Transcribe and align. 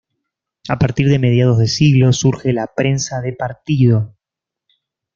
A 0.67 0.79
partir 0.79 1.09
de 1.09 1.19
mediados 1.19 1.59
de 1.59 1.67
siglo 1.67 2.11
surge 2.11 2.53
la 2.53 2.73
prensa 2.73 3.21
de 3.21 3.33
partido. 3.33 4.15